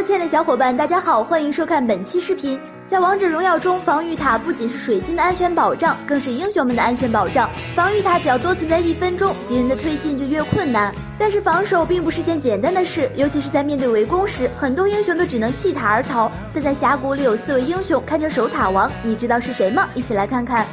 [0.00, 2.58] Hello，亲爱的小伙伴，大家好，欢迎收看本期视频。
[2.88, 7.50] 在王者荣耀中，防御塔不仅是水晶的安全保障，更是英雄们的安全保障。
[7.74, 10.90] 防御塔只要多存在一分钟，敌人的推进就越困难。
[11.18, 16.32] 但是防守并不是件简单的事，尤其是在面对围攻时，很多英雄都只能弃塔而逃。
[16.54, 19.86] 但在峡谷里有四位英雄堪称守塔王，你知道是谁吗？
[19.94, 20.64] 一起来看看。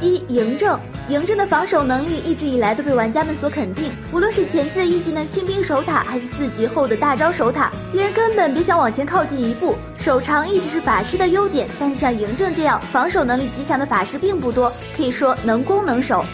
[0.00, 0.78] 一嬴政，
[1.08, 3.90] 嬴政的防守能力一直以来都被玩家们所肯定。
[4.12, 9.74] 无论是前期的一技能清兵守塔，还是四级后的大招守塔，敌人根本别想往前靠近一步。
[9.98, 16.24] 手长一直是法师的优点，但是像嬴政这样防守能力极强的法师并不多，可以说能攻能守。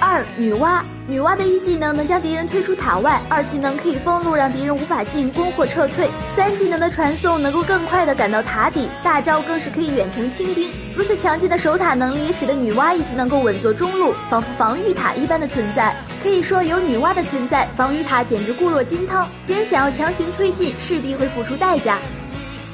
[0.00, 10.70] 二女娲，女娲的一技能能将敌人推出塔外，二技能可以封路让敌人无法进攻或撤退，三技能的传送能够更快的赶到塔底，大招更是可以远程清兵。
[10.94, 15.94] 如此强劲的守塔能力，也使得女娲一直能够稳坐中路，仿佛防御塔一般的存在。
[16.22, 21.98] 可以说有女娲的存在，防御塔简直固若金汤，敌人想要强行推进，势必会付出代价。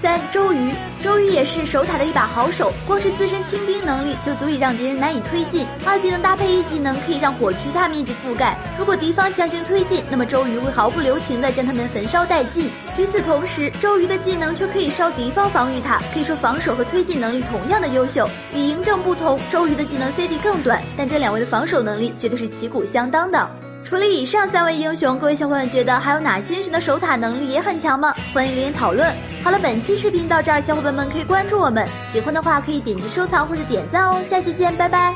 [0.00, 5.66] 三周瑜，周瑜也是守塔的一把好手，光是自身清兵能力就足以让敌人难以推进。
[5.84, 8.56] 二技能搭配一技能，可以让火区大面积覆盖。
[8.78, 12.70] 如果敌方强行推进，那么周瑜会毫不留情的将他们焚烧殆尽。
[12.96, 18.28] 与此同时，周瑜的技能却可以烧敌方防御塔，可以说防守和推进能力同样的优秀。
[18.54, 23.50] 与嬴政不同，周瑜的技能 CD 更短，但这两位的防守能力绝对是旗鼓相当的。
[23.84, 28.14] 除了以上三位英雄，各位小伙伴觉得还有哪些英雄的守塔能力也很强吗？
[28.32, 29.12] 欢迎留言讨论。
[29.42, 34.20] 好了，本期视频到这儿，小伙伴们可以关注我们，喜欢的话可以点击收藏或者点赞哦。
[34.28, 35.14] 下期见，拜拜。